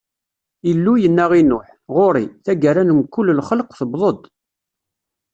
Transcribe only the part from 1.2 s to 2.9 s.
i Nuḥ: Ɣur-i, taggara